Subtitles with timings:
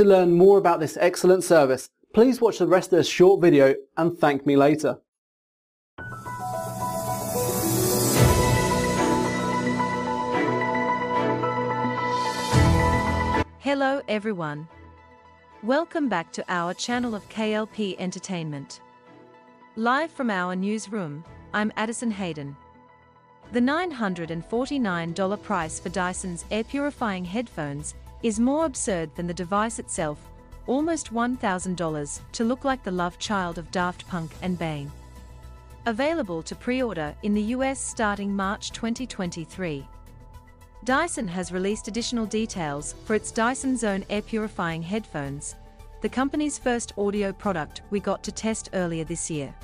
[0.00, 3.74] To learn more about this excellent service, please watch the rest of this short video
[3.98, 4.98] and thank me later.
[13.58, 14.66] Hello everyone.
[15.62, 18.80] Welcome back to our channel of KLP Entertainment.
[19.76, 21.22] Live from our newsroom,
[21.52, 22.56] I'm Addison Hayden.
[23.52, 30.18] The $949 price for Dyson's air purifying headphones is more absurd than the device itself,
[30.66, 34.90] almost $1,000 to look like the love child of Daft Punk and Bane.
[35.86, 39.86] Available to pre-order in the US starting March 2023.
[40.84, 45.56] Dyson has released additional details for its Dyson Zone air purifying headphones,
[46.00, 49.54] the company's first audio product we got to test earlier this year.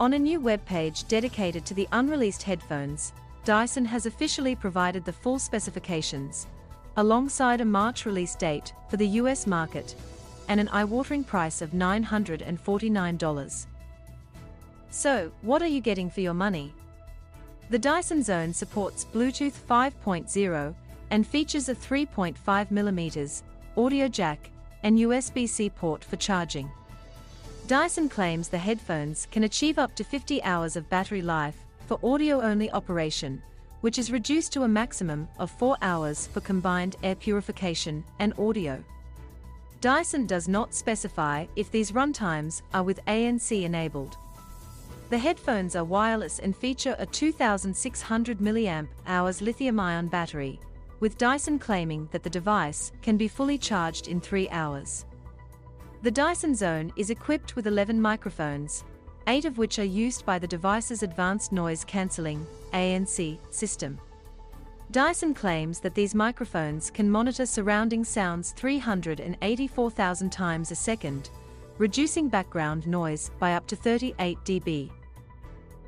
[0.00, 3.12] On a new webpage dedicated to the unreleased headphones,
[3.44, 6.48] Dyson has officially provided the full specifications,
[6.96, 9.94] alongside a March release date for the US market,
[10.48, 13.66] and an eye-watering price of $949.
[14.90, 16.72] So, what are you getting for your money?
[17.68, 20.74] The Dyson Zone supports Bluetooth 5.0
[21.10, 23.42] and features a 3.5mm
[23.76, 24.50] audio jack
[24.82, 26.70] and USB-C port for charging.
[27.66, 32.70] Dyson claims the headphones can achieve up to 50 hours of battery life for audio-only
[32.70, 33.42] operation,
[33.80, 38.82] which is reduced to a maximum of 4 hours for combined air purification and audio.
[39.80, 44.16] Dyson does not specify if these runtimes are with ANC enabled.
[45.10, 50.58] The headphones are wireless and feature a 2600 mAh lithium-ion battery,
[50.98, 55.04] with Dyson claiming that the device can be fully charged in 3 hours.
[56.02, 58.84] The Dyson Zone is equipped with 11 microphones,
[59.28, 63.98] 8 of which are used by the device's Advanced Noise Cancelling ANC, system.
[64.92, 71.30] Dyson claims that these microphones can monitor surrounding sounds 384,000 times a second,
[71.78, 74.90] reducing background noise by up to 38 dB.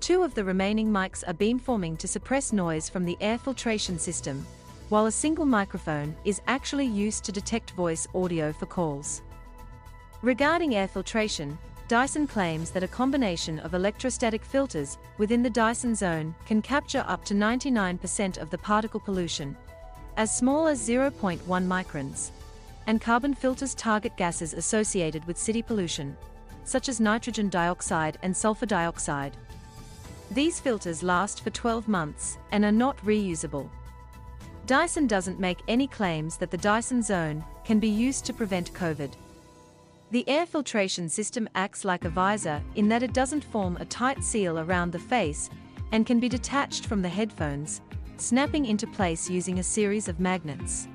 [0.00, 4.44] Two of the remaining mics are beamforming to suppress noise from the air filtration system,
[4.90, 9.22] while a single microphone is actually used to detect voice audio for calls.
[10.20, 11.56] Regarding air filtration,
[11.88, 17.24] Dyson claims that a combination of electrostatic filters within the Dyson zone can capture up
[17.26, 19.56] to 99% of the particle pollution,
[20.16, 22.30] as small as 0.1 microns
[22.86, 26.16] and carbon filters target gases associated with city pollution,
[26.64, 29.36] such as nitrogen dioxide and sulfur dioxide.
[30.30, 33.68] These filters last for 12 months and are not reusable.
[34.66, 39.12] Dyson doesn't make any claims that the Dyson Zone can be used to prevent COVID.
[40.12, 44.22] The air filtration system acts like a visor in that it doesn't form a tight
[44.22, 45.48] seal around the face
[45.90, 47.80] and can be detached from the headphones,
[48.18, 50.86] snapping into place using a series of magnets.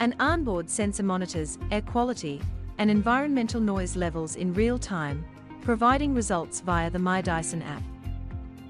[0.00, 2.42] An onboard sensor monitors air quality
[2.78, 5.24] and environmental noise levels in real time,
[5.60, 7.84] providing results via the My Dyson app.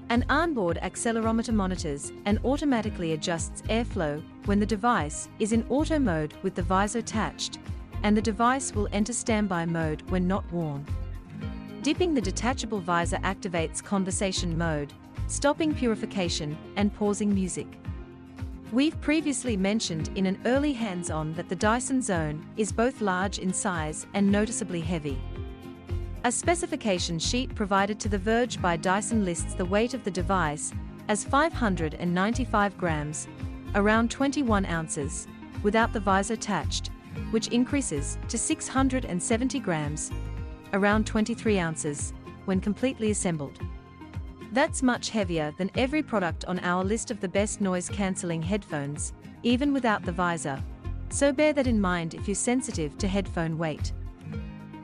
[0.09, 6.35] An onboard accelerometer monitors and automatically adjusts airflow when the device is in auto mode
[6.43, 7.57] with the visor attached,
[8.03, 10.85] and the device will enter standby mode when not worn.
[11.81, 14.93] Dipping the detachable visor activates conversation mode,
[15.27, 17.67] stopping purification and pausing music.
[18.71, 23.51] We've previously mentioned in an early hands-on that the Dyson Zone is both large in
[23.51, 25.17] size and noticeably heavy.
[26.25, 30.73] A specification sheet provided to The Verge by Dyson lists the weight of the device
[31.07, 33.27] as 595 grams,
[33.73, 35.27] around 21 ounces,
[35.63, 36.91] without the visor attached,
[37.31, 40.11] which increases to 670 grams,
[40.73, 42.13] around 23 ounces,
[42.45, 43.59] when completely assembled.
[44.51, 49.71] That's much heavier than every product on our list of the best noise-cancelling headphones, even
[49.73, 50.59] without the visor,
[51.09, 53.93] so bear that in mind if you're sensitive to headphone weight.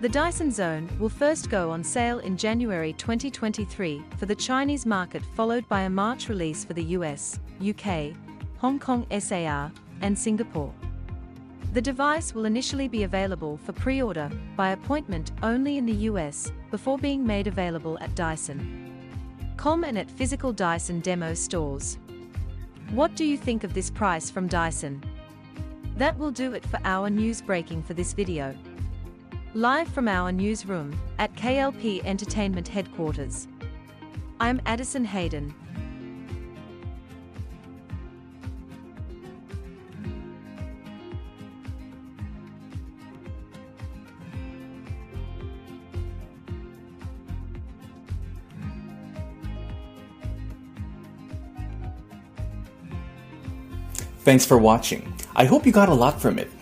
[0.00, 5.22] The Dyson Zone will first go on sale in January 2023 for the Chinese market
[5.36, 8.14] followed by a March release for the US, UK,
[8.58, 9.70] Hong Kong SAR,
[10.00, 10.72] and Singapore.
[11.74, 16.96] The device will initially be available for pre-order by appointment only in the US before
[16.96, 21.98] being made available at Dyson.com and at physical Dyson demo stores.
[22.90, 25.00] What do you think of this price from Dyson?
[25.96, 28.52] That will do it for our news breaking for this video.
[29.54, 33.46] Live from our newsroom at KLP Entertainment headquarters.
[34.40, 35.54] I'm Addison Hayden.
[54.30, 55.12] Thanks for watching.
[55.34, 56.52] I hope you got a lot from it.